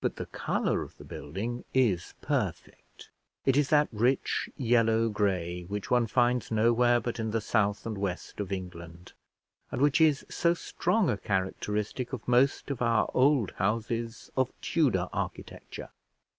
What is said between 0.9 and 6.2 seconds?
the building is perfect; it is that rich yellow gray which one